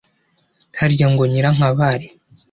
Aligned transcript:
harya 0.79 1.05
ngo 1.11 1.23
nyirankabari 1.31 2.07